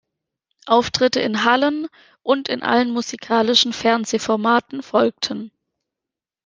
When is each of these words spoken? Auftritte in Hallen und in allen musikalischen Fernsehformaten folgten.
Auftritte 0.65 1.19
in 1.19 1.43
Hallen 1.43 1.85
und 2.23 2.49
in 2.49 2.63
allen 2.63 2.89
musikalischen 2.89 3.71
Fernsehformaten 3.71 4.81
folgten. 4.81 5.51